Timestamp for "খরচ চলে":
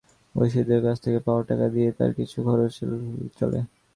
2.43-3.59